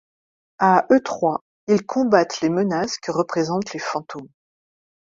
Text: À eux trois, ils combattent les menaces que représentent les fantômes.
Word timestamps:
À 0.57 0.87
eux 0.91 0.99
trois, 1.01 1.43
ils 1.67 1.85
combattent 1.85 2.41
les 2.41 2.49
menaces 2.49 2.97
que 2.97 3.11
représentent 3.11 3.71
les 3.73 3.79
fantômes. 3.79 4.29